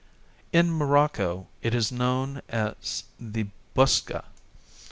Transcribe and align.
In 0.51 0.71
Morocco 0.71 1.45
it 1.61 1.75
is 1.75 1.91
known 1.91 2.41
as 2.49 3.03
the 3.19 3.45
buska. 3.75 4.23